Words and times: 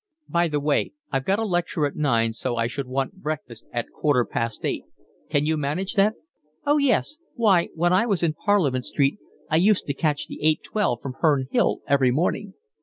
"By 0.27 0.47
the 0.47 0.59
way, 0.59 0.93
I've 1.11 1.25
got 1.25 1.37
a 1.37 1.45
lecture 1.45 1.85
at 1.85 1.95
nine, 1.95 2.33
so 2.33 2.55
I 2.55 2.65
should 2.65 2.87
want 2.87 3.21
breakfast 3.21 3.67
at 3.71 3.85
a 3.85 3.91
quarter 3.91 4.25
past 4.25 4.65
eight. 4.65 4.83
Can 5.29 5.45
you 5.45 5.57
manage 5.57 5.93
that?" 5.93 6.15
"Oh, 6.65 6.79
yes. 6.79 7.19
Why, 7.35 7.69
when 7.75 7.93
I 7.93 8.07
was 8.07 8.23
in 8.23 8.33
Parliament 8.33 8.85
Street 8.85 9.19
I 9.47 9.57
used 9.57 9.85
to 9.85 9.93
catch 9.93 10.25
the 10.25 10.39
eight 10.41 10.63
twelve 10.63 11.03
from 11.03 11.17
Herne 11.19 11.49
Hill 11.51 11.81
every 11.87 12.09
morning." 12.09 12.55